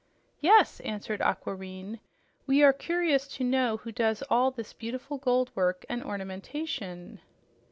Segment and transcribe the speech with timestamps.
[0.39, 1.99] "Yes," answered Aquareine.
[2.47, 7.19] "We are curious to know who does all this beautiful gold work and ornamentation."